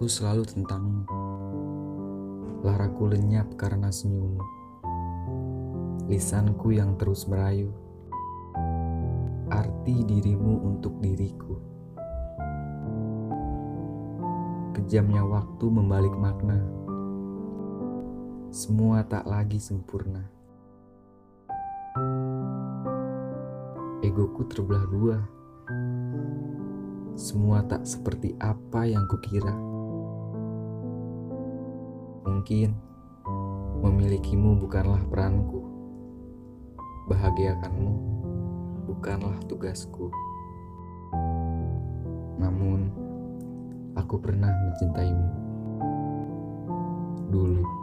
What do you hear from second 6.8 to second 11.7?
terus merayu. Arti dirimu untuk diriku.